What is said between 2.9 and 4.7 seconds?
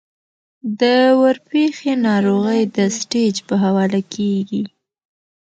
سټېج پۀ حواله کيږي-